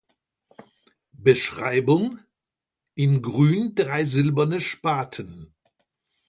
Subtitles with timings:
[1.13, 2.17] Beschreibung:
[2.95, 5.53] In Grün drei silberne Spaten.